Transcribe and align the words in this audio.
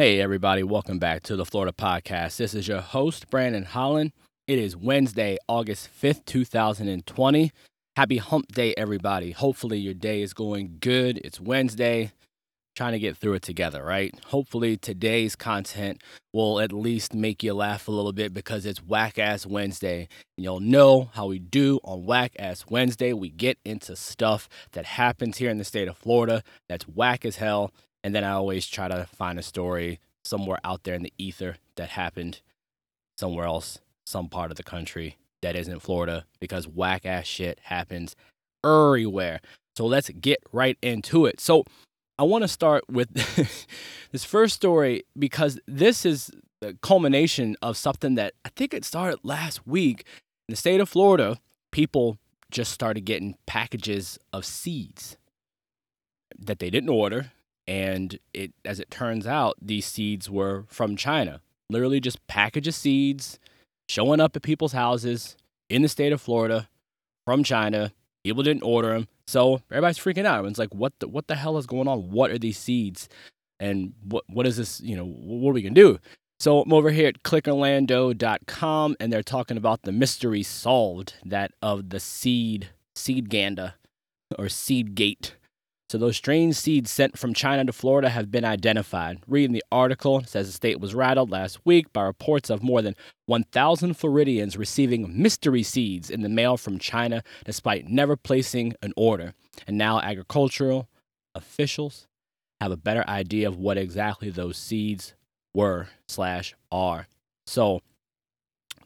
Hey, 0.00 0.18
everybody, 0.18 0.62
welcome 0.62 0.98
back 0.98 1.22
to 1.24 1.36
the 1.36 1.44
Florida 1.44 1.74
Podcast. 1.76 2.38
This 2.38 2.54
is 2.54 2.66
your 2.66 2.80
host, 2.80 3.28
Brandon 3.28 3.64
Holland. 3.64 4.12
It 4.46 4.58
is 4.58 4.74
Wednesday, 4.74 5.36
August 5.46 5.90
5th, 6.02 6.24
2020. 6.24 7.52
Happy 7.96 8.16
hump 8.16 8.46
day, 8.50 8.72
everybody. 8.78 9.32
Hopefully, 9.32 9.76
your 9.76 9.92
day 9.92 10.22
is 10.22 10.32
going 10.32 10.78
good. 10.80 11.18
It's 11.18 11.38
Wednesday, 11.38 12.12
trying 12.74 12.92
to 12.92 12.98
get 12.98 13.18
through 13.18 13.34
it 13.34 13.42
together, 13.42 13.84
right? 13.84 14.18
Hopefully, 14.28 14.78
today's 14.78 15.36
content 15.36 16.02
will 16.32 16.60
at 16.60 16.72
least 16.72 17.12
make 17.12 17.42
you 17.42 17.52
laugh 17.52 17.86
a 17.86 17.90
little 17.90 18.14
bit 18.14 18.32
because 18.32 18.64
it's 18.64 18.82
Whack 18.82 19.18
Ass 19.18 19.44
Wednesday. 19.44 20.08
And 20.38 20.44
you'll 20.44 20.60
know 20.60 21.10
how 21.12 21.26
we 21.26 21.38
do 21.38 21.78
on 21.84 22.06
Whack 22.06 22.32
Ass 22.38 22.64
Wednesday. 22.70 23.12
We 23.12 23.28
get 23.28 23.58
into 23.66 23.94
stuff 23.96 24.48
that 24.72 24.86
happens 24.86 25.36
here 25.36 25.50
in 25.50 25.58
the 25.58 25.64
state 25.64 25.88
of 25.88 25.98
Florida 25.98 26.42
that's 26.70 26.88
whack 26.88 27.26
as 27.26 27.36
hell 27.36 27.74
and 28.02 28.14
then 28.14 28.24
I 28.24 28.32
always 28.32 28.66
try 28.66 28.88
to 28.88 29.06
find 29.14 29.38
a 29.38 29.42
story 29.42 30.00
somewhere 30.24 30.58
out 30.64 30.84
there 30.84 30.94
in 30.94 31.02
the 31.02 31.12
ether 31.18 31.56
that 31.76 31.90
happened 31.90 32.40
somewhere 33.18 33.46
else, 33.46 33.80
some 34.06 34.28
part 34.28 34.50
of 34.50 34.56
the 34.56 34.62
country 34.62 35.16
that 35.42 35.56
isn't 35.56 35.80
Florida, 35.80 36.24
because 36.38 36.66
whack 36.66 37.04
ass 37.04 37.26
shit 37.26 37.58
happens 37.64 38.16
everywhere. 38.64 39.40
So 39.76 39.86
let's 39.86 40.10
get 40.10 40.38
right 40.52 40.76
into 40.82 41.26
it. 41.26 41.40
So 41.40 41.64
I 42.18 42.24
want 42.24 42.42
to 42.42 42.48
start 42.48 42.84
with 42.90 43.12
this 44.12 44.24
first 44.24 44.54
story 44.54 45.04
because 45.18 45.58
this 45.66 46.04
is 46.04 46.30
the 46.60 46.76
culmination 46.82 47.56
of 47.62 47.76
something 47.76 48.14
that 48.16 48.34
I 48.44 48.50
think 48.50 48.74
it 48.74 48.84
started 48.84 49.20
last 49.22 49.66
week 49.66 50.04
in 50.48 50.52
the 50.52 50.56
state 50.56 50.80
of 50.80 50.88
Florida. 50.88 51.38
People 51.70 52.18
just 52.50 52.72
started 52.72 53.02
getting 53.02 53.36
packages 53.46 54.18
of 54.32 54.44
seeds 54.44 55.16
that 56.38 56.58
they 56.58 56.68
didn't 56.68 56.90
order 56.90 57.32
and 57.66 58.18
it, 58.34 58.52
as 58.64 58.80
it 58.80 58.90
turns 58.90 59.26
out, 59.26 59.56
these 59.60 59.86
seeds 59.86 60.28
were 60.28 60.64
from 60.68 60.96
China. 60.96 61.40
Literally 61.68 62.00
just 62.00 62.26
package 62.26 62.66
of 62.66 62.74
seeds 62.74 63.38
showing 63.88 64.20
up 64.20 64.34
at 64.36 64.42
people's 64.42 64.72
houses 64.72 65.36
in 65.68 65.82
the 65.82 65.88
state 65.88 66.12
of 66.12 66.20
Florida 66.20 66.68
from 67.24 67.44
China. 67.44 67.92
People 68.24 68.42
didn't 68.42 68.62
order 68.62 68.90
them. 68.90 69.08
So 69.26 69.62
everybody's 69.70 69.98
freaking 69.98 70.26
out. 70.26 70.38
Everyone's 70.38 70.58
like, 70.58 70.74
what 70.74 70.92
the, 70.98 71.08
what 71.08 71.28
the 71.28 71.36
hell 71.36 71.58
is 71.58 71.66
going 71.66 71.86
on? 71.86 72.10
What 72.10 72.30
are 72.30 72.38
these 72.38 72.58
seeds? 72.58 73.08
And 73.60 73.92
what, 74.02 74.24
what 74.28 74.46
is 74.46 74.56
this? 74.56 74.80
You 74.80 74.96
know, 74.96 75.06
what 75.06 75.50
are 75.50 75.54
we 75.54 75.62
going 75.62 75.74
to 75.74 75.80
do? 75.80 75.98
So 76.40 76.62
I'm 76.62 76.72
over 76.72 76.90
here 76.90 77.08
at 77.08 77.22
clickorlando.com 77.22 78.96
and 78.98 79.12
they're 79.12 79.22
talking 79.22 79.56
about 79.56 79.82
the 79.82 79.92
mystery 79.92 80.42
solved 80.42 81.14
that 81.24 81.52
of 81.60 81.90
the 81.90 82.00
seed, 82.00 82.70
seed 82.94 83.28
ganda 83.28 83.74
or 84.38 84.48
seed 84.48 84.94
gate 84.94 85.36
so 85.90 85.98
those 85.98 86.16
strange 86.16 86.54
seeds 86.54 86.88
sent 86.88 87.18
from 87.18 87.34
China 87.34 87.64
to 87.64 87.72
Florida 87.72 88.10
have 88.10 88.30
been 88.30 88.44
identified. 88.44 89.18
Reading 89.26 89.52
the 89.52 89.64
article, 89.72 90.22
says 90.22 90.46
the 90.46 90.52
state 90.52 90.78
was 90.78 90.94
rattled 90.94 91.30
last 91.30 91.58
week 91.64 91.92
by 91.92 92.04
reports 92.04 92.48
of 92.48 92.62
more 92.62 92.80
than 92.80 92.94
1,000 93.26 93.94
Floridians 93.94 94.56
receiving 94.56 95.20
mystery 95.20 95.64
seeds 95.64 96.08
in 96.08 96.22
the 96.22 96.28
mail 96.28 96.56
from 96.56 96.78
China 96.78 97.24
despite 97.44 97.88
never 97.88 98.16
placing 98.16 98.74
an 98.82 98.92
order. 98.96 99.34
And 99.66 99.76
now 99.76 99.98
agricultural 99.98 100.88
officials 101.34 102.06
have 102.60 102.70
a 102.70 102.76
better 102.76 103.04
idea 103.08 103.48
of 103.48 103.56
what 103.56 103.76
exactly 103.76 104.30
those 104.30 104.58
seeds 104.58 105.14
were 105.52 105.88
slash 106.06 106.54
are. 106.70 107.08
So 107.48 107.80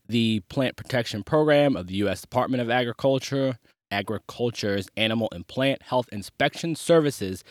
the 0.09 0.41
Plant 0.49 0.77
Protection 0.77 1.23
Program 1.23 1.77
of 1.77 1.87
the 1.87 1.97
U.S. 1.97 2.23
Department 2.23 2.63
of 2.63 2.71
Agriculture 2.71 3.59
Agriculture's 3.95 4.89
Animal 4.97 5.29
and 5.31 5.47
Plant 5.47 5.83
Health 5.83 6.09
Inspection 6.11 6.75
Services 6.75 7.45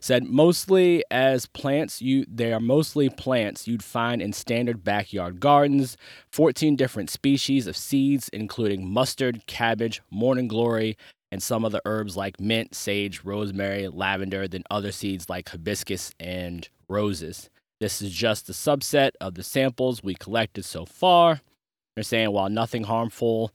said 0.00 0.24
mostly 0.24 1.04
as 1.10 1.46
plants 1.46 2.00
you 2.00 2.24
they 2.26 2.52
are 2.52 2.60
mostly 2.60 3.10
plants 3.10 3.68
you'd 3.68 3.82
find 3.82 4.22
in 4.22 4.32
standard 4.32 4.82
backyard 4.82 5.38
gardens. 5.38 5.98
14 6.30 6.76
different 6.76 7.10
species 7.10 7.66
of 7.66 7.76
seeds 7.76 8.30
including 8.30 8.88
mustard 8.88 9.46
cabbage 9.46 10.00
morning 10.10 10.48
glory 10.48 10.96
and 11.30 11.42
some 11.42 11.64
other 11.64 11.80
herbs 11.84 12.16
like 12.16 12.40
mint 12.40 12.74
sage 12.74 13.22
rosemary 13.22 13.86
lavender 13.88 14.48
then 14.48 14.62
other 14.70 14.92
seeds 14.92 15.28
like 15.28 15.50
hibiscus 15.50 16.12
and 16.18 16.70
roses. 16.88 17.50
This 17.80 18.00
is 18.00 18.12
just 18.12 18.48
a 18.48 18.52
subset 18.52 19.10
of 19.20 19.34
the 19.34 19.42
samples 19.42 20.02
we 20.02 20.14
collected 20.14 20.64
so 20.64 20.86
far. 20.86 21.42
They're 21.94 22.04
saying 22.04 22.32
while 22.32 22.48
nothing 22.48 22.84
harmful 22.84 23.52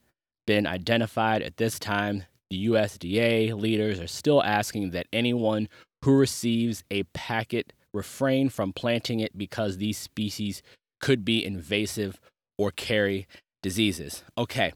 been 0.47 0.65
identified 0.65 1.43
at 1.43 1.57
this 1.57 1.77
time, 1.77 2.23
the 2.49 2.67
USDA 2.67 3.59
leaders 3.59 3.99
are 3.99 4.07
still 4.07 4.43
asking 4.43 4.91
that 4.91 5.07
anyone 5.11 5.67
who 6.03 6.15
receives 6.17 6.83
a 6.91 7.03
packet 7.03 7.73
refrain 7.93 8.49
from 8.49 8.73
planting 8.73 9.19
it 9.19 9.37
because 9.37 9.77
these 9.77 9.97
species 9.97 10.61
could 11.01 11.25
be 11.25 11.43
invasive 11.43 12.19
or 12.57 12.71
carry 12.71 13.27
diseases. 13.61 14.23
Okay. 14.37 14.73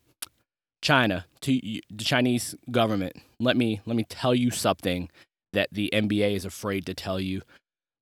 China, 0.81 1.25
to 1.41 1.59
the 1.61 2.03
Chinese 2.03 2.55
government, 2.71 3.15
let 3.39 3.55
me 3.55 3.81
let 3.85 3.95
me 3.95 4.03
tell 4.03 4.33
you 4.33 4.49
something 4.49 5.09
that 5.53 5.69
the 5.71 5.89
NBA 5.93 6.35
is 6.35 6.45
afraid 6.45 6.85
to 6.87 6.93
tell 6.93 7.19
you. 7.19 7.41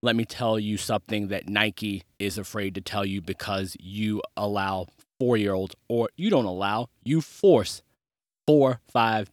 Let 0.01 0.15
me 0.15 0.23
tell 0.23 0.57
you 0.57 0.77
something 0.77 1.27
that 1.27 1.49
Nike 1.49 2.03
is 2.19 2.37
afraid 2.37 2.73
to 2.75 2.81
tell 2.81 3.05
you 3.05 3.21
because 3.21 3.75
you 3.81 4.21
allow 4.37 4.87
four 5.19 5.35
year 5.35 5.53
olds, 5.53 5.75
or 5.89 6.09
you 6.15 6.29
don't 6.29 6.45
allow, 6.45 6.87
you 7.03 7.19
force 7.19 7.81
four, 8.49 8.79
five, 8.87 9.29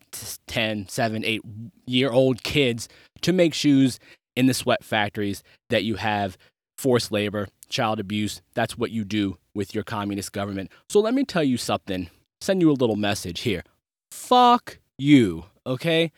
ten, 0.46 0.86
seven, 0.88 1.24
eight 1.24 1.40
year 1.86 2.10
old 2.10 2.42
kids 2.42 2.86
to 3.22 3.32
make 3.32 3.54
shoes 3.54 3.98
in 4.36 4.44
the 4.44 4.52
sweat 4.52 4.84
factories 4.84 5.42
that 5.70 5.84
you 5.84 5.94
have 5.94 6.36
forced 6.76 7.10
labor, 7.10 7.48
child 7.70 7.98
abuse. 7.98 8.42
That's 8.52 8.76
what 8.76 8.90
you 8.90 9.06
do 9.06 9.38
with 9.54 9.74
your 9.74 9.84
communist 9.84 10.32
government. 10.32 10.70
So 10.90 11.00
let 11.00 11.14
me 11.14 11.24
tell 11.24 11.42
you 11.42 11.56
something, 11.56 12.10
send 12.42 12.60
you 12.60 12.70
a 12.70 12.72
little 12.72 12.94
message 12.94 13.40
here. 13.40 13.62
Fuck 14.10 14.80
you, 14.98 15.46
okay? 15.66 16.12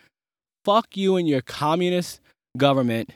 Fuck 0.65 0.97
you 0.97 1.15
and 1.15 1.29
your 1.29 1.43
communist 1.43 2.19
government. 2.57 3.13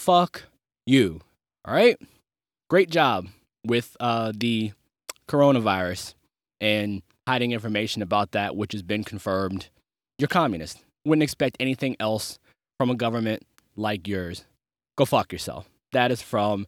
Fuck 0.00 0.42
you. 0.86 1.20
All 1.64 1.72
right? 1.72 1.96
Great 2.68 2.90
job 2.90 3.28
with 3.64 3.96
uh, 4.00 4.32
the 4.34 4.72
coronavirus 5.28 6.14
and 6.60 7.02
hiding 7.30 7.52
information 7.52 8.02
about 8.02 8.32
that, 8.32 8.56
which 8.56 8.72
has 8.72 8.82
been 8.82 9.04
confirmed, 9.04 9.68
you're 10.18 10.26
communist. 10.26 10.82
Wouldn't 11.04 11.22
expect 11.22 11.56
anything 11.60 11.94
else 12.00 12.40
from 12.76 12.90
a 12.90 12.96
government 12.96 13.44
like 13.76 14.08
yours. 14.08 14.44
Go 14.96 15.04
fuck 15.04 15.32
yourself. 15.32 15.70
That 15.92 16.10
is 16.10 16.20
from 16.20 16.66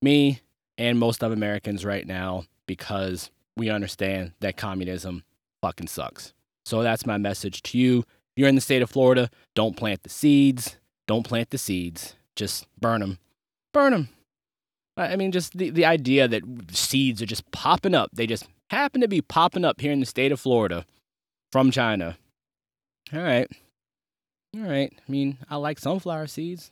me 0.00 0.42
and 0.78 0.96
most 0.96 1.24
of 1.24 1.32
Americans 1.32 1.84
right 1.84 2.06
now 2.06 2.44
because 2.68 3.32
we 3.56 3.68
understand 3.68 4.30
that 4.38 4.56
communism 4.56 5.24
fucking 5.60 5.88
sucks. 5.88 6.32
So 6.64 6.84
that's 6.84 7.04
my 7.04 7.18
message 7.18 7.62
to 7.62 7.78
you. 7.78 8.04
You're 8.36 8.48
in 8.48 8.54
the 8.54 8.60
state 8.60 8.82
of 8.82 8.90
Florida. 8.90 9.28
Don't 9.56 9.76
plant 9.76 10.04
the 10.04 10.08
seeds. 10.08 10.76
Don't 11.08 11.26
plant 11.26 11.50
the 11.50 11.58
seeds. 11.58 12.14
Just 12.36 12.68
burn 12.80 13.00
them. 13.00 13.18
Burn 13.72 13.92
them. 13.92 14.08
I 14.96 15.16
mean, 15.16 15.32
just 15.32 15.56
the, 15.56 15.70
the 15.70 15.84
idea 15.84 16.26
that 16.26 16.42
seeds 16.70 17.20
are 17.20 17.26
just 17.26 17.50
popping 17.50 17.94
up. 17.94 18.10
They 18.12 18.26
just 18.26 18.46
happen 18.70 19.00
to 19.02 19.08
be 19.08 19.20
popping 19.20 19.64
up 19.64 19.80
here 19.80 19.92
in 19.92 20.00
the 20.00 20.06
state 20.06 20.32
of 20.32 20.40
Florida 20.40 20.86
from 21.52 21.70
China. 21.70 22.16
All 23.12 23.22
right. 23.22 23.48
All 24.56 24.62
right. 24.62 24.92
I 24.96 25.12
mean, 25.12 25.38
I 25.50 25.56
like 25.56 25.78
sunflower 25.78 26.28
seeds. 26.28 26.70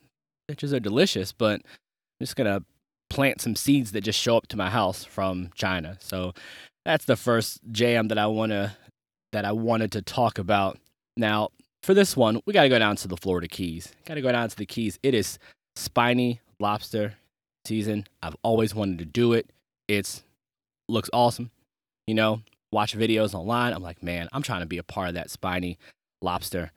Bitches 0.50 0.72
are 0.72 0.80
delicious, 0.80 1.32
but 1.32 1.60
I'm 1.60 2.20
just 2.20 2.36
going 2.36 2.52
to 2.52 2.64
plant 3.10 3.40
some 3.40 3.56
seeds 3.56 3.92
that 3.92 4.00
just 4.00 4.18
show 4.18 4.36
up 4.36 4.46
to 4.48 4.56
my 4.56 4.70
house 4.70 5.04
from 5.04 5.50
China. 5.54 5.96
So 6.00 6.32
that's 6.84 7.04
the 7.04 7.16
first 7.16 7.60
jam 7.70 8.08
that 8.08 8.18
I 8.18 8.26
want 8.26 8.52
to 8.52 8.76
that 9.32 9.44
I 9.44 9.52
wanted 9.52 9.92
to 9.92 10.02
talk 10.02 10.38
about. 10.38 10.78
Now, 11.16 11.50
for 11.82 11.92
this 11.92 12.16
one, 12.16 12.40
we 12.46 12.52
got 12.52 12.62
to 12.62 12.68
go 12.68 12.78
down 12.78 12.96
to 12.96 13.08
the 13.08 13.16
Florida 13.16 13.48
Keys. 13.48 13.92
Got 14.06 14.14
to 14.14 14.22
go 14.22 14.32
down 14.32 14.48
to 14.48 14.56
the 14.56 14.66
Keys. 14.66 14.98
It 15.02 15.12
is 15.12 15.38
spiny 15.76 16.40
lobster 16.60 17.14
season. 17.66 18.06
I've 18.22 18.36
always 18.42 18.74
wanted 18.74 18.98
to 18.98 19.04
do 19.04 19.32
it. 19.32 19.50
It's 19.88 20.22
looks 20.88 21.10
awesome. 21.12 21.50
You 22.06 22.14
know, 22.14 22.42
watch 22.72 22.96
videos 22.96 23.34
online. 23.34 23.72
I'm 23.72 23.82
like, 23.82 24.02
man, 24.02 24.28
I'm 24.32 24.42
trying 24.42 24.60
to 24.60 24.66
be 24.66 24.78
a 24.78 24.82
part 24.82 25.08
of 25.08 25.14
that 25.14 25.30
spiny 25.30 25.78
lobster 26.20 26.72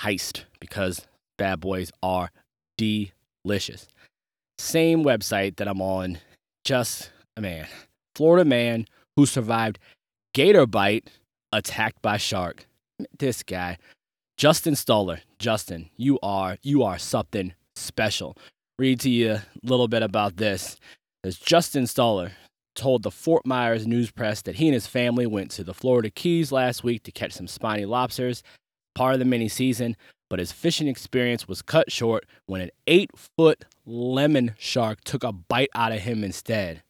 heist 0.00 0.44
because 0.60 1.06
bad 1.38 1.60
boys 1.60 1.90
are 2.02 2.30
delicious. 2.76 3.88
Same 4.58 5.02
website 5.02 5.56
that 5.56 5.68
I'm 5.68 5.80
on, 5.82 6.18
just 6.64 7.10
a 7.36 7.40
man, 7.40 7.66
Florida 8.14 8.44
man 8.44 8.86
who 9.16 9.26
survived 9.26 9.78
gator 10.34 10.66
bite 10.66 11.10
attacked 11.52 12.00
by 12.02 12.16
shark. 12.16 12.66
This 13.18 13.42
guy, 13.42 13.78
Justin 14.36 14.76
Stoller. 14.76 15.20
Justin, 15.38 15.90
you 15.96 16.18
are 16.22 16.56
you 16.62 16.84
are 16.84 16.98
something 16.98 17.54
special 17.74 18.36
read 18.78 19.00
to 19.00 19.10
you 19.10 19.32
a 19.32 19.42
little 19.62 19.88
bit 19.88 20.02
about 20.02 20.36
this. 20.36 20.76
As 21.24 21.38
Justin 21.38 21.86
Stoller 21.86 22.32
told 22.74 23.02
the 23.02 23.10
Fort 23.10 23.46
Myers 23.46 23.86
News 23.86 24.10
Press 24.10 24.42
that 24.42 24.56
he 24.56 24.66
and 24.66 24.74
his 24.74 24.86
family 24.86 25.26
went 25.26 25.50
to 25.52 25.64
the 25.64 25.74
Florida 25.74 26.10
Keys 26.10 26.50
last 26.50 26.82
week 26.82 27.02
to 27.04 27.12
catch 27.12 27.32
some 27.32 27.46
spiny 27.46 27.84
lobsters, 27.84 28.42
part 28.94 29.12
of 29.14 29.18
the 29.18 29.24
mini 29.24 29.48
season. 29.48 29.96
but 30.30 30.38
his 30.38 30.50
fishing 30.50 30.88
experience 30.88 31.46
was 31.46 31.60
cut 31.60 31.92
short 31.92 32.24
when 32.46 32.62
an 32.62 32.70
eight 32.86 33.10
foot 33.36 33.66
lemon 33.84 34.54
shark 34.58 35.04
took 35.04 35.22
a 35.22 35.30
bite 35.30 35.68
out 35.74 35.92
of 35.92 36.00
him 36.00 36.24
instead. 36.24 36.82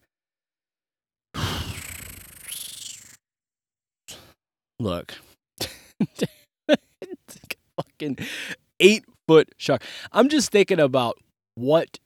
Look, 4.78 5.14
fucking 7.76 8.18
eight 8.78 9.04
foot 9.26 9.48
shark. 9.56 9.82
I'm 10.12 10.28
just 10.28 10.52
thinking 10.52 10.78
about 10.78 11.18
what 11.54 11.98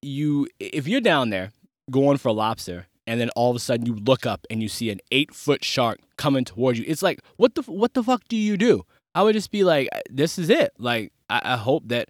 you, 0.00 0.48
if 0.58 0.86
you're 0.88 1.00
down 1.00 1.30
there 1.30 1.52
going 1.90 2.18
for 2.18 2.32
lobster 2.32 2.86
and 3.06 3.20
then 3.20 3.30
all 3.30 3.50
of 3.50 3.56
a 3.56 3.60
sudden 3.60 3.86
you 3.86 3.94
look 3.94 4.26
up 4.26 4.46
and 4.50 4.62
you 4.62 4.68
see 4.68 4.90
an 4.90 5.00
eight 5.10 5.34
foot 5.34 5.64
shark 5.64 6.00
coming 6.16 6.44
towards 6.44 6.78
you. 6.78 6.84
It's 6.86 7.02
like, 7.02 7.20
what 7.36 7.54
the 7.54 7.62
what 7.62 7.94
the 7.94 8.02
fuck 8.02 8.22
do 8.28 8.36
you 8.36 8.56
do? 8.56 8.84
I 9.14 9.22
would 9.22 9.34
just 9.34 9.50
be 9.50 9.64
like, 9.64 9.88
uh, 9.92 10.00
this 10.10 10.38
is 10.38 10.48
it. 10.48 10.72
Like, 10.78 11.12
I, 11.28 11.40
I 11.44 11.56
hope 11.56 11.88
that 11.88 12.08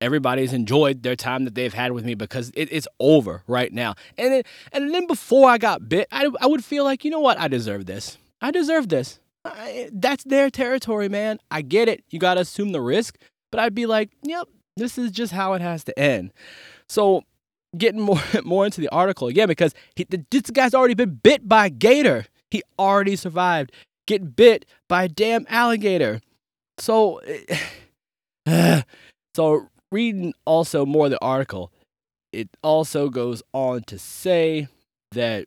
everybody's 0.00 0.52
enjoyed 0.52 1.02
their 1.02 1.16
time 1.16 1.44
that 1.44 1.54
they've 1.54 1.74
had 1.74 1.92
with 1.92 2.04
me 2.04 2.14
because 2.14 2.50
it, 2.54 2.68
it's 2.70 2.88
over 3.00 3.42
right 3.46 3.72
now. 3.72 3.94
And 4.16 4.32
then, 4.32 4.42
and 4.72 4.94
then 4.94 5.06
before 5.06 5.50
I 5.50 5.58
got 5.58 5.88
bit, 5.88 6.08
I, 6.12 6.30
I 6.40 6.46
would 6.46 6.64
feel 6.64 6.84
like, 6.84 7.04
you 7.04 7.10
know 7.10 7.20
what? 7.20 7.38
I 7.38 7.48
deserve 7.48 7.86
this. 7.86 8.16
I 8.40 8.50
deserve 8.50 8.88
this. 8.88 9.18
I, 9.44 9.90
that's 9.92 10.24
their 10.24 10.50
territory, 10.50 11.08
man. 11.08 11.38
I 11.50 11.62
get 11.62 11.88
it. 11.88 12.04
You 12.10 12.18
got 12.18 12.34
to 12.34 12.40
assume 12.40 12.72
the 12.72 12.80
risk. 12.80 13.18
But 13.50 13.60
I'd 13.60 13.74
be 13.74 13.86
like, 13.86 14.10
yep, 14.22 14.46
this 14.78 14.98
is 14.98 15.10
just 15.10 15.32
how 15.32 15.54
it 15.54 15.60
has 15.60 15.84
to 15.84 15.98
end. 15.98 16.32
So 16.88 17.22
getting 17.76 18.00
more 18.00 18.20
more 18.44 18.64
into 18.64 18.80
the 18.80 18.88
article 18.88 19.28
again 19.28 19.48
because 19.48 19.74
he, 19.94 20.06
this 20.30 20.50
guy's 20.52 20.74
already 20.74 20.94
been 20.94 21.14
bit 21.22 21.48
by 21.48 21.68
gator. 21.68 22.26
He 22.50 22.62
already 22.78 23.16
survived 23.16 23.72
get 24.08 24.34
bit 24.34 24.64
by 24.88 25.04
a 25.04 25.08
damn 25.08 25.46
alligator. 25.48 26.20
So, 26.78 27.20
uh, 28.46 28.82
so 29.36 29.68
reading 29.92 30.34
also 30.44 30.84
more 30.84 31.04
of 31.04 31.12
the 31.12 31.22
article, 31.22 31.70
it 32.32 32.48
also 32.62 33.10
goes 33.10 33.42
on 33.52 33.82
to 33.82 33.98
say 33.98 34.66
that 35.12 35.46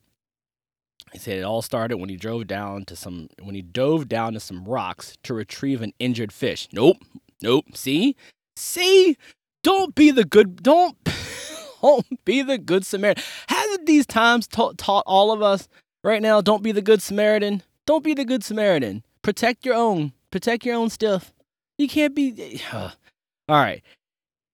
he 1.12 1.19
said 1.19 1.39
it 1.39 1.44
all 1.44 1.62
started 1.62 1.98
when 1.98 2.10
he 2.10 2.16
drove 2.16 2.48
down 2.48 2.86
to 2.86 2.95
some 2.95 3.28
when 3.42 3.54
he 3.54 3.62
dove 3.62 4.07
down 4.07 4.33
to 4.33 4.39
some 4.39 4.63
rocks 4.63 5.18
to 5.24 5.33
retrieve 5.33 5.81
an 5.81 5.92
injured 6.00 6.31
fish. 6.31 6.69
Nope, 6.72 6.98
nope. 7.42 7.66
See, 7.75 8.16
see, 8.56 9.18
don't 9.63 9.95
be 9.95 10.12
the 10.12 10.25
good. 10.25 10.63
Don't 10.63 10.98
don't 11.81 12.25
be 12.25 12.42
the 12.42 12.57
good 12.57 12.86
Samaritan. 12.86 13.24
Hasn't 13.48 13.86
these 13.86 14.06
times 14.06 14.48
ta- 14.48 14.74
taught 14.77 15.03
all 15.06 15.31
of 15.31 15.42
us 15.42 15.68
right 16.03 16.21
now? 16.21 16.42
Don't 16.42 16.63
be 16.63 16.71
the 16.71 16.81
good 16.81 17.01
Samaritan. 17.01 17.63
Don't 17.86 18.03
be 18.03 18.13
the 18.13 18.25
good 18.25 18.44
Samaritan. 18.44 19.03
Protect 19.21 19.65
your 19.65 19.75
own. 19.75 20.13
Protect 20.31 20.65
your 20.65 20.75
own 20.75 20.89
stuff. 20.89 21.33
You 21.77 21.88
can't 21.88 22.15
be. 22.15 22.62
Uh. 22.71 22.92
All 23.50 23.57
right. 23.57 23.83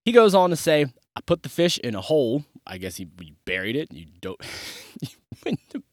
He 0.05 0.11
goes 0.11 0.33
on 0.33 0.49
to 0.49 0.55
say, 0.55 0.85
I 1.15 1.21
put 1.21 1.43
the 1.43 1.49
fish 1.49 1.77
in 1.77 1.93
a 1.93 2.01
hole. 2.01 2.45
I 2.65 2.77
guess 2.77 2.95
he, 2.95 3.05
buried 3.45 3.75
it. 3.75 3.91
You 3.91 4.05
don't. 4.21 4.39
you 5.01 5.09
went 5.45 5.59
to 5.69 5.83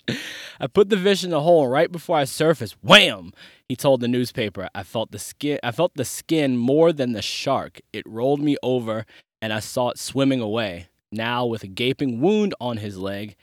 I 0.60 0.66
put 0.66 0.88
the 0.88 0.96
fish 0.96 1.24
in 1.24 1.30
the 1.30 1.40
hole 1.40 1.68
right 1.68 1.90
before 1.90 2.16
I 2.16 2.24
surfaced. 2.24 2.76
Wham! 2.82 3.32
He 3.68 3.76
told 3.76 4.00
the 4.00 4.08
newspaper. 4.08 4.68
I 4.74 4.82
felt 4.82 5.12
the 5.12 5.18
skin. 5.18 5.58
I 5.62 5.70
felt 5.72 5.94
the 5.94 6.04
skin 6.04 6.56
more 6.56 6.92
than 6.92 7.12
the 7.12 7.22
shark. 7.22 7.80
It 7.92 8.04
rolled 8.06 8.40
me 8.40 8.56
over 8.62 9.06
and 9.40 9.52
I 9.52 9.60
saw 9.60 9.90
it 9.90 9.98
swimming 9.98 10.40
away. 10.40 10.88
Now, 11.10 11.44
with 11.44 11.62
a 11.62 11.68
gaping 11.68 12.20
wound 12.20 12.54
on 12.60 12.78
his 12.78 12.96
leg, 12.96 13.36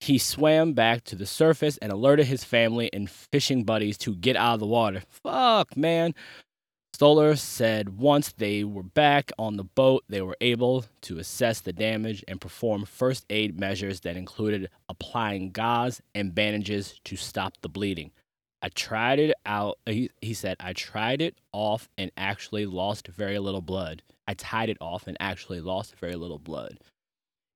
he 0.00 0.18
swam 0.18 0.72
back 0.74 1.04
to 1.04 1.16
the 1.16 1.26
surface 1.26 1.76
and 1.78 1.92
alerted 1.92 2.26
his 2.26 2.44
family 2.44 2.88
and 2.92 3.10
fishing 3.10 3.64
buddies 3.64 3.98
to 3.98 4.14
get 4.14 4.36
out 4.36 4.54
of 4.54 4.60
the 4.60 4.66
water. 4.66 5.02
Fuck, 5.08 5.76
man. 5.76 6.14
Stoller 6.98 7.36
said 7.36 8.00
once 8.00 8.32
they 8.32 8.64
were 8.64 8.82
back 8.82 9.30
on 9.38 9.56
the 9.56 9.62
boat, 9.62 10.02
they 10.08 10.20
were 10.20 10.36
able 10.40 10.84
to 11.02 11.20
assess 11.20 11.60
the 11.60 11.72
damage 11.72 12.24
and 12.26 12.40
perform 12.40 12.84
first 12.84 13.24
aid 13.30 13.60
measures 13.60 14.00
that 14.00 14.16
included 14.16 14.68
applying 14.88 15.52
gauze 15.52 16.02
and 16.12 16.34
bandages 16.34 16.98
to 17.04 17.14
stop 17.14 17.54
the 17.62 17.68
bleeding. 17.68 18.10
I 18.62 18.70
tried 18.70 19.20
it 19.20 19.32
out. 19.46 19.78
He, 19.86 20.10
he 20.20 20.34
said, 20.34 20.56
I 20.58 20.72
tried 20.72 21.22
it 21.22 21.36
off 21.52 21.88
and 21.96 22.10
actually 22.16 22.66
lost 22.66 23.06
very 23.06 23.38
little 23.38 23.62
blood. 23.62 24.02
I 24.26 24.34
tied 24.34 24.68
it 24.68 24.78
off 24.80 25.06
and 25.06 25.16
actually 25.20 25.60
lost 25.60 25.94
very 26.00 26.16
little 26.16 26.40
blood. 26.40 26.78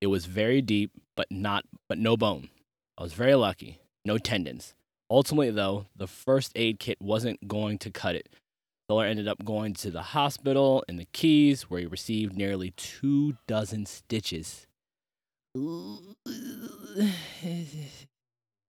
It 0.01 0.07
was 0.07 0.27
very 0.27 0.63
deep, 0.63 0.93
but 1.17 1.27
not 1.33 1.65
but 1.89 1.99
no 1.99 2.17
bone. 2.17 2.49
I 2.97 3.03
was 3.03 3.13
very 3.13 3.35
lucky. 3.35 3.81
No 4.05 4.19
tendons. 4.19 4.77
Ultimately, 5.11 5.51
though, 5.51 5.87
the 5.97 6.07
first 6.07 6.53
aid 6.55 6.79
kit 6.79 6.99
wasn't 7.03 7.49
going 7.49 7.79
to 7.79 7.91
cut 7.91 8.15
it. 8.15 8.29
Stoller 8.87 9.07
ended 9.07 9.29
up 9.29 9.45
going 9.45 9.75
to 9.75 9.91
the 9.91 10.03
hospital 10.03 10.85
in 10.89 10.97
the 10.97 11.07
Keys, 11.13 11.71
where 11.71 11.81
he 11.81 11.87
received 11.87 12.37
nearly 12.37 12.73
two 12.77 13.37
dozen 13.47 13.87
stitches. 13.87 14.67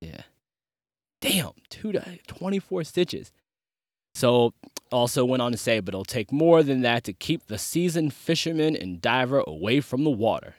yeah. 0.02 0.22
Damn, 1.22 1.52
two 1.70 1.92
to 1.94 2.20
24 2.28 2.84
stitches. 2.84 3.32
So, 4.16 4.54
also 4.92 5.26
went 5.26 5.42
on 5.42 5.52
to 5.52 5.58
say, 5.58 5.80
but 5.80 5.94
it'll 5.94 6.06
take 6.06 6.32
more 6.32 6.62
than 6.62 6.82
that 6.82 7.04
to 7.06 7.14
keep 7.14 7.48
the 7.48 7.58
seasoned 7.58 8.14
fisherman 8.14 8.76
and 8.76 9.02
diver 9.02 9.44
away 9.48 9.80
from 9.82 10.04
the 10.04 10.12
water. 10.12 10.56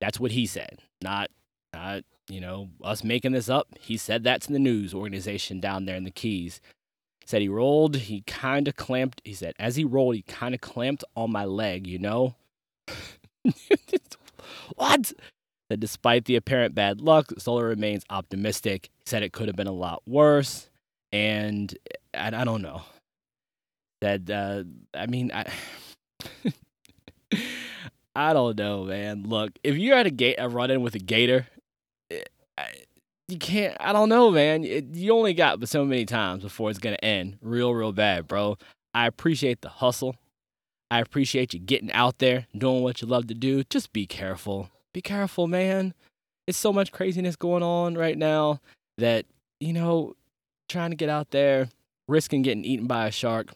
That's 0.00 0.18
what 0.18 0.30
he 0.30 0.46
said, 0.46 0.80
not, 1.02 1.30
not 1.74 2.04
you 2.28 2.40
know, 2.40 2.70
us 2.82 3.04
making 3.04 3.32
this 3.32 3.48
up. 3.48 3.68
He 3.78 3.96
said 3.96 4.24
that 4.24 4.42
to 4.42 4.52
the 4.52 4.58
news 4.58 4.94
organization 4.94 5.60
down 5.60 5.84
there 5.84 5.96
in 5.96 6.04
the 6.04 6.10
Keys. 6.10 6.60
Said 7.26 7.42
he 7.42 7.48
rolled, 7.48 7.96
he 7.96 8.22
kind 8.22 8.68
of 8.68 8.76
clamped. 8.76 9.20
He 9.24 9.34
said, 9.34 9.54
as 9.58 9.74
he 9.74 9.84
rolled, 9.84 10.14
he 10.14 10.22
kind 10.22 10.54
of 10.54 10.60
clamped 10.60 11.02
on 11.16 11.32
my 11.32 11.44
leg, 11.44 11.86
you 11.86 11.98
know? 11.98 12.36
what? 14.76 15.12
That 15.68 15.80
despite 15.80 16.26
the 16.26 16.36
apparent 16.36 16.76
bad 16.76 17.00
luck, 17.00 17.32
Stoller 17.38 17.66
remains 17.66 18.04
optimistic. 18.10 18.90
He 18.98 19.02
said 19.06 19.24
it 19.24 19.32
could 19.32 19.48
have 19.48 19.56
been 19.56 19.66
a 19.66 19.72
lot 19.72 20.02
worse. 20.06 20.70
And 21.10 21.76
I, 22.14 22.28
I 22.28 22.44
don't 22.44 22.62
know. 22.62 22.82
That, 24.00 24.30
uh, 24.30 24.62
I 24.94 25.06
mean, 25.06 25.32
I. 25.34 25.46
I 28.14 28.32
don't 28.32 28.56
know, 28.56 28.84
man. 28.84 29.24
Look, 29.24 29.58
if 29.62 29.76
you're 29.76 29.96
at 29.96 30.06
a 30.06 30.10
gate, 30.10 30.36
a 30.38 30.48
run 30.48 30.70
in 30.70 30.80
with 30.80 30.94
a 30.94 30.98
gator, 30.98 31.48
eh, 32.10 32.22
you 33.28 33.38
can't. 33.38 33.76
I 33.80 33.92
don't 33.92 34.08
know, 34.08 34.30
man. 34.30 34.64
It, 34.64 34.86
you 34.92 35.12
only 35.12 35.34
got 35.34 35.66
so 35.68 35.84
many 35.84 36.04
times 36.04 36.42
before 36.42 36.70
it's 36.70 36.78
gonna 36.78 36.96
end 37.02 37.38
real, 37.40 37.74
real 37.74 37.92
bad, 37.92 38.28
bro. 38.28 38.58
I 38.94 39.06
appreciate 39.06 39.60
the 39.62 39.68
hustle. 39.68 40.16
I 40.90 41.00
appreciate 41.00 41.52
you 41.52 41.60
getting 41.60 41.90
out 41.92 42.18
there, 42.18 42.46
doing 42.56 42.82
what 42.82 43.02
you 43.02 43.08
love 43.08 43.26
to 43.26 43.34
do. 43.34 43.64
Just 43.64 43.92
be 43.92 44.06
careful. 44.06 44.70
Be 44.94 45.02
careful, 45.02 45.48
man. 45.48 45.94
It's 46.46 46.58
so 46.58 46.72
much 46.72 46.92
craziness 46.92 47.34
going 47.34 47.64
on 47.64 47.96
right 47.96 48.16
now 48.16 48.60
that 48.98 49.26
you 49.60 49.72
know, 49.72 50.14
trying 50.68 50.90
to 50.90 50.96
get 50.96 51.08
out 51.08 51.30
there, 51.30 51.68
risking 52.08 52.42
getting 52.42 52.64
eaten 52.64 52.86
by 52.86 53.06
a 53.06 53.10
shark. 53.10 53.52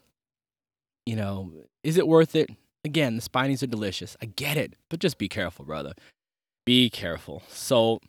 You 1.07 1.17
know, 1.17 1.53
is 1.83 1.97
it 1.97 2.07
worth 2.07 2.35
it? 2.35 2.51
Again, 2.85 3.17
the 3.17 3.23
spinies 3.23 3.63
are 3.63 3.67
delicious. 3.67 4.17
I 4.23 4.27
get 4.27 4.57
it, 4.57 4.75
but 4.89 5.01
just 5.01 5.19
be 5.19 5.29
careful, 5.29 5.65
brother. 5.65 5.93
Be 6.65 6.89
careful. 6.89 7.43
So, 7.49 8.01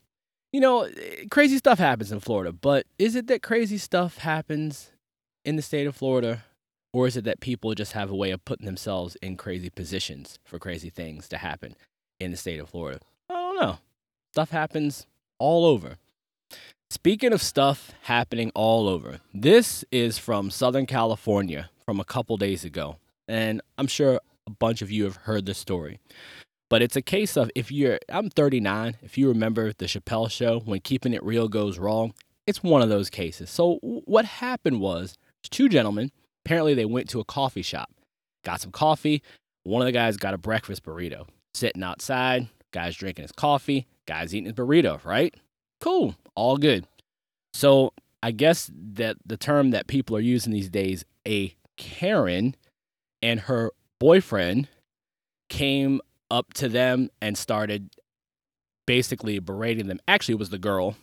you 0.52 0.60
know, 0.60 0.84
eh, 0.84 1.26
crazy 1.30 1.58
stuff 1.58 1.80
happens 1.80 2.12
in 2.12 2.20
Florida, 2.20 2.52
but 2.52 2.86
is 3.00 3.16
it 3.16 3.28
that 3.28 3.42
crazy 3.42 3.78
stuff 3.78 4.18
happens 4.18 4.92
in 5.46 5.56
the 5.56 5.62
state 5.62 5.88
of 5.88 5.96
Florida? 5.96 6.44
Or 6.94 7.08
is 7.08 7.16
it 7.16 7.24
that 7.24 7.40
people 7.40 7.74
just 7.74 7.94
have 7.94 8.10
a 8.10 8.16
way 8.16 8.32
of 8.32 8.44
putting 8.44 8.66
themselves 8.66 9.16
in 9.22 9.38
crazy 9.38 9.70
positions 9.70 10.40
for 10.44 10.60
crazy 10.60 10.90
things 10.90 11.30
to 11.30 11.38
happen 11.38 11.76
in 12.20 12.32
the 12.32 12.38
state 12.38 12.60
of 12.60 12.70
Florida? 12.70 13.00
I 13.30 13.34
don't 13.34 13.62
know. 13.62 13.78
Stuff 14.34 14.50
happens 14.50 15.06
all 15.40 15.66
over. 15.66 15.98
Speaking 16.90 17.32
of 17.32 17.42
stuff 17.42 17.94
happening 18.04 18.52
all 18.54 18.90
over, 18.90 19.22
this 19.34 19.86
is 19.90 20.18
from 20.18 20.52
Southern 20.52 20.86
California 20.86 21.70
from 21.86 22.02
a 22.02 22.04
couple 22.04 22.36
days 22.36 22.66
ago. 22.66 22.98
And 23.30 23.62
I'm 23.78 23.88
sure 23.88 24.20
a 24.46 24.52
bunch 24.52 24.82
of 24.82 24.92
you 24.92 25.06
have 25.06 25.16
heard 25.16 25.46
the 25.46 25.54
story. 25.54 26.00
But 26.72 26.82
it's 26.82 26.96
a 26.96 27.02
case 27.02 27.36
of 27.36 27.52
if 27.54 27.70
you're, 27.70 28.00
I'm 28.08 28.30
39, 28.30 28.96
if 29.02 29.18
you 29.18 29.28
remember 29.28 29.74
the 29.74 29.88
Chappelle 29.88 30.32
show, 30.32 30.62
when 30.62 30.80
keeping 30.80 31.12
it 31.12 31.22
real 31.22 31.50
goes 31.50 31.78
wrong, 31.78 32.14
it's 32.48 32.64
one 32.64 32.82
of 32.82 32.88
those 32.88 33.10
cases. 33.10 33.50
So 33.50 33.80
what 33.82 34.24
happened 34.24 34.80
was 34.80 35.18
two 35.44 35.68
gentlemen, 35.68 36.14
apparently 36.46 36.74
they 36.74 36.86
went 36.86 37.10
to 37.10 37.20
a 37.20 37.26
coffee 37.26 37.62
shop, 37.62 37.92
got 38.46 38.62
some 38.62 38.72
coffee. 38.72 39.22
One 39.64 39.82
of 39.82 39.86
the 39.86 39.92
guys 39.92 40.16
got 40.16 40.34
a 40.34 40.38
breakfast 40.38 40.86
burrito, 40.86 41.28
sitting 41.54 41.84
outside, 41.84 42.48
guy's 42.72 42.96
drinking 42.96 43.24
his 43.24 43.34
coffee, 43.34 43.86
guy's 44.08 44.34
eating 44.34 44.46
his 44.46 44.54
burrito, 44.54 45.04
right? 45.04 45.36
Cool, 45.82 46.16
all 46.36 46.56
good. 46.56 46.88
So 47.54 47.92
I 48.24 48.32
guess 48.32 48.72
that 48.74 49.18
the 49.26 49.36
term 49.36 49.72
that 49.72 49.88
people 49.88 50.16
are 50.16 50.22
using 50.22 50.54
these 50.54 50.70
days, 50.70 51.04
a 51.28 51.54
Karen 51.76 52.56
and 53.22 53.42
her 53.42 53.72
boyfriend 54.00 54.70
came 55.50 56.00
up 56.32 56.54
to 56.56 56.70
them 56.70 57.10
and 57.22 57.38
started 57.38 57.90
basically 58.88 59.38
berating 59.40 59.88
them. 59.88 60.00
Actually, 60.08 60.34
it 60.34 60.40
was 60.40 60.50
the 60.50 60.58
girl. 60.58 60.96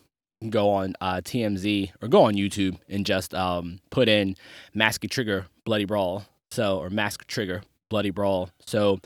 Go 0.51 0.71
on 0.71 0.95
uh, 1.01 1.17
TMZ 1.17 1.91
or 2.01 2.09
go 2.09 2.23
on 2.25 2.35
YouTube 2.35 2.79
and 2.89 3.05
just 3.05 3.35
um, 3.35 3.81
put 3.91 4.09
in 4.09 4.37
Masked 4.75 5.11
Trigger 5.11 5.47
Bloody 5.65 5.85
Brawl 5.85 6.25
So, 6.51 6.79
or 6.79 6.91
Mask 6.91 7.27
Trigger, 7.27 7.63
Bloody 7.89 8.11
Brawl. 8.11 8.51
So, 8.67 9.01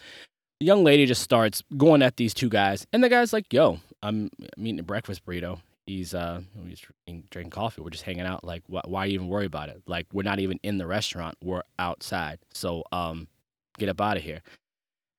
the 0.60 0.66
young 0.66 0.84
lady 0.84 1.06
just 1.06 1.22
starts 1.22 1.62
going 1.76 2.02
at 2.02 2.16
these 2.16 2.34
two 2.34 2.48
guys, 2.48 2.86
and 2.92 3.02
the 3.02 3.08
guy's 3.08 3.32
like, 3.32 3.52
"Yo, 3.52 3.80
I'm, 4.02 4.30
I'm 4.56 4.66
eating 4.66 4.78
a 4.78 4.84
breakfast 4.84 5.24
burrito. 5.26 5.60
He's 5.86 6.14
uh, 6.14 6.42
he's 6.68 6.80
drinking, 6.80 7.26
drinking 7.30 7.50
coffee. 7.50 7.80
We're 7.82 7.90
just 7.90 8.04
hanging 8.04 8.26
out. 8.26 8.44
Like, 8.44 8.62
wh- 8.66 8.86
why 8.88 9.06
even 9.06 9.28
worry 9.28 9.46
about 9.46 9.70
it? 9.70 9.82
Like, 9.86 10.06
we're 10.12 10.22
not 10.22 10.38
even 10.38 10.60
in 10.62 10.78
the 10.78 10.86
restaurant. 10.86 11.36
We're 11.42 11.62
outside. 11.78 12.38
So, 12.52 12.84
um, 12.92 13.26
get 13.78 13.88
up 13.88 14.00
out 14.00 14.18
of 14.18 14.22
here." 14.22 14.42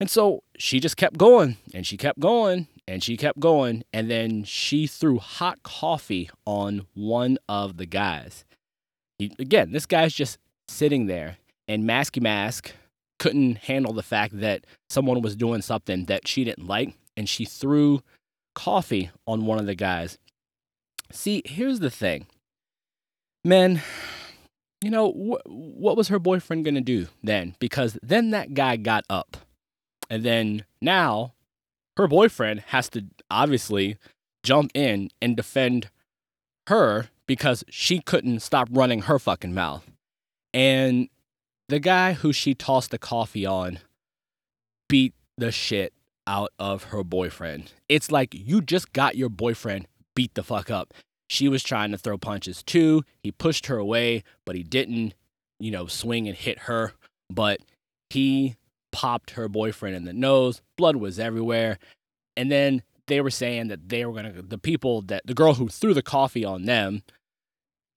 And 0.04 0.10
so 0.10 0.44
she 0.58 0.82
just 0.82 0.98
kept 0.98 1.18
going, 1.18 1.56
and 1.74 1.88
she 1.88 1.96
kept 1.96 2.20
going, 2.20 2.68
and 2.86 3.02
she 3.02 3.16
kept 3.16 3.40
going, 3.40 3.86
and 3.94 4.12
then 4.12 4.44
she 4.44 4.86
threw 4.86 5.18
hot 5.18 5.64
coffee 5.64 6.30
on 6.46 6.88
one 6.94 7.38
of 7.48 7.78
the 7.78 7.86
guys. 7.86 8.44
He, 9.18 9.34
again, 9.40 9.72
this 9.72 9.86
guy's 9.86 10.14
just 10.14 10.40
sitting 10.68 11.06
there, 11.06 11.38
and 11.70 11.86
Masky 11.86 12.22
Mask 12.22 12.74
couldn't 13.18 13.60
handle 13.60 13.94
the 13.94 14.04
fact 14.04 14.42
that 14.42 14.66
someone 14.90 15.22
was 15.22 15.38
doing 15.38 15.62
something 15.62 16.04
that 16.08 16.28
she 16.28 16.44
didn't 16.44 16.68
like, 16.68 16.96
and 17.16 17.30
she 17.30 17.46
threw 17.46 18.02
coffee 18.56 19.10
on 19.26 19.46
one 19.46 19.58
of 19.58 19.68
the 19.68 19.74
guys. 19.74 20.18
See, 21.14 21.44
here's 21.46 21.80
the 21.80 21.90
thing. 21.90 22.26
Men, 23.46 23.82
you 24.82 24.92
know, 24.92 25.10
wh- 25.10 25.48
what 25.48 25.96
was 25.96 26.10
her 26.10 26.20
boyfriend 26.20 26.66
going 26.66 26.76
to 26.76 26.82
do 26.82 27.08
then? 27.24 27.56
Because 27.60 27.98
then 28.04 28.32
that 28.32 28.54
guy 28.54 28.76
got 28.76 29.06
up. 29.10 29.38
And 30.10 30.24
then 30.24 30.66
now 30.82 31.34
her 31.98 32.08
boyfriend 32.08 32.62
has 32.68 32.90
to 32.90 33.06
obviously 33.30 33.98
jump 34.44 34.72
in 34.74 35.10
and 35.22 35.36
defend 35.36 35.90
her 36.68 37.10
because 37.28 37.64
she 37.70 38.00
couldn't 38.00 38.42
stop 38.42 38.68
running 38.72 39.04
her 39.04 39.20
fucking 39.20 39.54
mouth. 39.54 39.86
And 40.54 41.10
the 41.70 41.80
guy 41.80 42.14
who 42.14 42.34
she 42.34 42.54
tossed 42.54 42.92
the 42.92 42.98
coffee 42.98 43.46
on 43.46 43.80
beat 44.88 45.14
the 45.38 45.52
shit 45.52 45.94
out 46.28 46.52
of 46.60 46.86
her 46.86 47.04
boyfriend. 47.04 47.72
It's 47.90 48.12
like 48.12 48.34
you 48.34 48.62
just 48.62 48.94
got 48.94 49.16
your 49.16 49.30
boyfriend 49.30 49.88
beat 50.16 50.36
the 50.36 50.44
fuck 50.44 50.70
up. 50.70 50.94
She 51.28 51.48
was 51.48 51.64
trying 51.64 51.92
to 51.92 51.98
throw 51.98 52.18
punches 52.18 52.62
too. 52.62 53.04
He 53.22 53.32
pushed 53.32 53.66
her 53.68 53.78
away, 53.78 54.24
but 54.46 54.56
he 54.56 54.64
didn't, 54.64 55.16
you 55.60 55.72
know, 55.72 55.88
swing 55.88 56.28
and 56.28 56.38
hit 56.38 56.60
her. 56.60 56.94
But 57.30 57.62
he 58.10 58.56
popped 58.94 59.32
her 59.32 59.50
boyfriend 59.50 59.98
in 59.98 60.06
the 60.06 60.14
nose. 60.14 60.62
Blood 60.78 60.96
was 60.96 61.20
everywhere. 61.20 61.80
And 62.38 62.50
then 62.50 62.84
they 63.08 63.20
were 63.20 63.30
saying 63.30 63.68
that 63.68 63.90
they 63.90 64.06
were 64.06 64.14
going 64.14 64.34
to, 64.34 64.42
the 64.42 64.58
people 64.58 65.02
that, 65.04 65.28
the 65.28 65.34
girl 65.34 65.56
who 65.56 65.68
threw 65.68 65.94
the 65.94 66.02
coffee 66.02 66.46
on 66.46 66.64
them, 66.64 67.04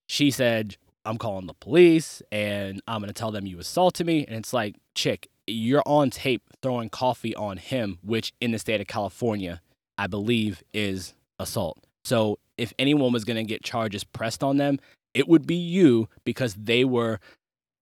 she 0.09 0.33
said, 0.33 0.77
I'm 1.05 1.19
calling 1.19 1.47
the 1.47 1.55
police 1.55 2.21
and 2.33 2.83
I'm 2.89 3.01
going 3.01 3.09
to 3.09 3.15
tell 3.15 3.31
them 3.31 3.47
you 3.47 3.61
assaulted 3.61 4.07
me. 4.07 4.25
And 4.27 4.37
it's 4.37 4.53
like, 4.53 4.75
chick, 4.97 5.29
you're 5.47 5.83
on 5.87 6.11
tape 6.11 6.43
throwing 6.63 6.91
coffee 6.91 7.37
on 7.37 7.59
him, 7.59 7.99
which 8.03 8.33
in 8.41 8.51
the 8.51 8.59
state 8.59 8.81
of 8.81 8.89
California, 8.89 9.61
I 9.97 10.09
believe 10.09 10.65
is 10.75 11.15
assault. 11.39 11.79
So 12.05 12.39
if 12.59 12.73
anyone 12.79 13.13
was 13.13 13.25
going 13.25 13.37
to 13.37 13.45
get 13.45 13.63
charges 13.63 14.03
pressed 14.03 14.43
on 14.43 14.57
them, 14.57 14.81
it 15.15 15.29
would 15.29 15.47
be 15.47 15.55
you 15.55 16.09
because 16.25 16.55
they 16.55 16.85
were 16.85 17.21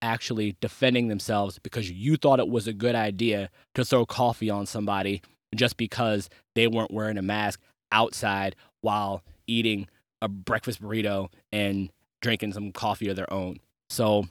actually 0.05 0.55
defending 0.61 1.09
themselves 1.09 1.59
because 1.59 1.91
you 1.91 2.17
thought 2.17 2.39
it 2.39 2.49
was 2.49 2.69
a 2.69 2.73
good 2.75 2.95
idea 2.95 3.49
to 3.75 3.85
throw 3.85 4.05
coffee 4.05 4.51
on 4.51 4.67
somebody 4.67 5.23
just 5.55 5.79
because 5.79 6.29
they 6.55 6.69
weren't 6.69 6.93
wearing 6.93 7.17
a 7.17 7.23
mask 7.23 7.61
outside 7.91 8.55
while 8.83 9.23
eating 9.47 9.89
a 10.21 10.29
breakfast 10.29 10.83
burrito 10.83 11.29
and 11.51 11.91
drinking 12.21 12.53
some 12.53 12.71
coffee 12.71 13.09
of 13.09 13.17
their 13.17 13.33
own. 13.33 13.59
So 13.89 14.27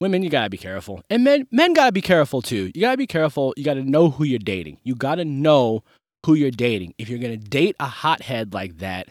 women, 0.00 0.22
you 0.22 0.30
gotta 0.30 0.50
be 0.50 0.58
careful. 0.58 1.02
And 1.08 1.22
men 1.22 1.46
men 1.52 1.72
gotta 1.72 1.92
be 1.92 2.02
careful 2.02 2.42
too. 2.42 2.72
You 2.74 2.80
gotta 2.80 2.96
be 2.96 3.06
careful. 3.06 3.54
You 3.56 3.64
gotta 3.64 3.84
know 3.84 4.10
who 4.10 4.24
you're 4.24 4.38
dating. 4.38 4.78
You 4.82 4.96
gotta 4.96 5.24
know 5.24 5.84
who 6.24 6.34
you're 6.34 6.50
dating. 6.50 6.94
If 6.98 7.08
you're 7.08 7.20
gonna 7.20 7.36
date 7.36 7.76
a 7.78 7.86
hothead 7.86 8.52
like 8.52 8.78
that, 8.78 9.08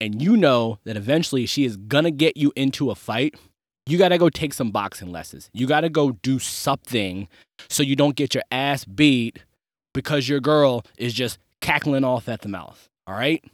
and 0.00 0.20
you 0.20 0.36
know 0.36 0.78
that 0.84 0.96
eventually 0.96 1.46
she 1.46 1.64
is 1.64 1.76
gonna 1.76 2.10
get 2.10 2.36
you 2.36 2.52
into 2.54 2.90
a 2.90 2.94
fight, 2.94 3.34
you 3.90 3.98
gotta 3.98 4.18
go 4.18 4.28
take 4.28 4.54
some 4.54 4.70
boxing 4.70 5.10
lessons. 5.10 5.50
You 5.52 5.66
gotta 5.66 5.88
go 5.88 6.12
do 6.12 6.38
something 6.38 7.28
so 7.68 7.82
you 7.82 7.96
don't 7.96 8.16
get 8.16 8.34
your 8.34 8.44
ass 8.50 8.84
beat 8.84 9.44
because 9.92 10.28
your 10.28 10.40
girl 10.40 10.84
is 10.96 11.12
just 11.12 11.38
cackling 11.60 12.04
off 12.04 12.28
at 12.28 12.42
the 12.42 12.48
mouth. 12.48 12.88
All 13.06 13.14
right? 13.14 13.44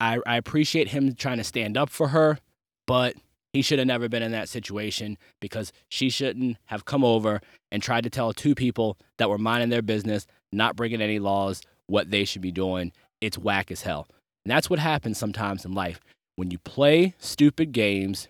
I, 0.00 0.18
I 0.26 0.36
appreciate 0.36 0.88
him 0.88 1.14
trying 1.14 1.38
to 1.38 1.44
stand 1.44 1.76
up 1.76 1.88
for 1.88 2.08
her, 2.08 2.38
but 2.86 3.16
he 3.52 3.62
should 3.62 3.78
have 3.78 3.88
never 3.88 4.08
been 4.08 4.22
in 4.22 4.32
that 4.32 4.48
situation 4.48 5.16
because 5.40 5.72
she 5.88 6.10
shouldn't 6.10 6.58
have 6.66 6.84
come 6.84 7.04
over 7.04 7.40
and 7.70 7.82
tried 7.82 8.04
to 8.04 8.10
tell 8.10 8.32
two 8.32 8.54
people 8.54 8.98
that 9.18 9.30
were 9.30 9.38
minding 9.38 9.70
their 9.70 9.82
business, 9.82 10.26
not 10.52 10.76
breaking 10.76 11.00
any 11.00 11.18
laws, 11.18 11.62
what 11.86 12.10
they 12.10 12.24
should 12.24 12.42
be 12.42 12.52
doing. 12.52 12.92
It's 13.20 13.38
whack 13.38 13.70
as 13.70 13.82
hell. 13.82 14.08
And 14.44 14.50
that's 14.50 14.68
what 14.68 14.78
happens 14.78 15.18
sometimes 15.18 15.64
in 15.64 15.72
life. 15.72 16.00
When 16.36 16.50
you 16.50 16.58
play 16.58 17.14
stupid 17.18 17.72
games, 17.72 18.28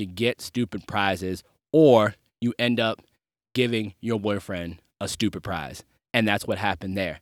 you 0.00 0.06
get 0.06 0.40
stupid 0.40 0.86
prizes, 0.86 1.44
or 1.72 2.14
you 2.40 2.54
end 2.58 2.80
up 2.80 3.00
giving 3.54 3.94
your 4.00 4.18
boyfriend 4.18 4.78
a 5.00 5.08
stupid 5.08 5.42
prize. 5.42 5.84
And 6.12 6.26
that's 6.26 6.46
what 6.46 6.58
happened 6.58 6.96
there. 6.96 7.20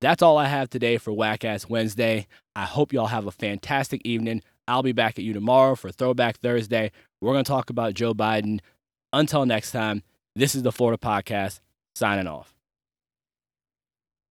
That's 0.00 0.22
all 0.22 0.38
I 0.38 0.46
have 0.46 0.70
today 0.70 0.96
for 0.96 1.12
Whack 1.12 1.44
Ass 1.44 1.68
Wednesday. 1.68 2.26
I 2.56 2.64
hope 2.64 2.92
y'all 2.92 3.06
have 3.06 3.26
a 3.26 3.32
fantastic 3.32 4.00
evening. 4.04 4.42
I'll 4.66 4.82
be 4.82 4.92
back 4.92 5.18
at 5.18 5.24
you 5.24 5.32
tomorrow 5.32 5.74
for 5.74 5.90
Throwback 5.90 6.38
Thursday. 6.38 6.92
We're 7.20 7.32
going 7.32 7.44
to 7.44 7.48
talk 7.48 7.70
about 7.70 7.94
Joe 7.94 8.14
Biden. 8.14 8.60
Until 9.12 9.44
next 9.44 9.72
time, 9.72 10.02
this 10.36 10.54
is 10.54 10.62
the 10.62 10.72
Florida 10.72 10.98
Podcast, 10.98 11.60
signing 11.94 12.28
off. 12.28 12.59